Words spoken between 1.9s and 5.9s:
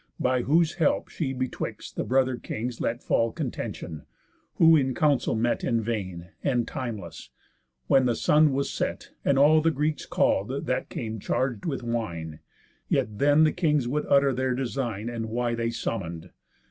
the brother kings Let fall contention; who in council met In